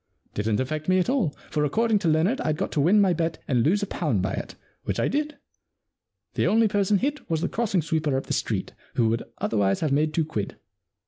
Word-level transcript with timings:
Didn't 0.33 0.59
affect 0.59 0.89
me 0.89 0.97
at 0.97 1.11
all, 1.11 1.35
for 1.51 1.63
according 1.63 1.99
to 1.99 2.07
Leonard 2.07 2.39
Fd 2.39 2.55
got 2.55 2.71
to 2.71 2.81
win 2.81 2.99
my 2.99 3.13
bet 3.13 3.37
and 3.47 3.61
lose 3.61 3.83
a 3.83 3.85
pound 3.85 4.23
by 4.23 4.33
it, 4.33 4.55
which 4.83 4.99
I 4.99 5.07
did. 5.07 5.37
The 6.33 6.47
only 6.47 6.67
person 6.67 6.97
hit 6.97 7.29
was 7.29 7.41
the 7.41 7.47
crossing 7.47 7.83
sweeper 7.83 8.17
up 8.17 8.25
the 8.25 8.33
street, 8.33 8.73
who 8.95 9.09
would 9.09 9.21
otherwise 9.37 9.81
have 9.81 9.91
made 9.91 10.11
two 10.11 10.25
quid. 10.25 10.57